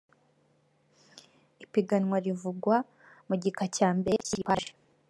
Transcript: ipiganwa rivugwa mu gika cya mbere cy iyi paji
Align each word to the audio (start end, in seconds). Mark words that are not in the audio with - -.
ipiganwa 1.63 2.17
rivugwa 2.25 2.75
mu 3.27 3.35
gika 3.41 3.65
cya 3.75 3.89
mbere 3.97 4.17
cy 4.27 4.33
iyi 4.35 4.45
paji 4.47 4.71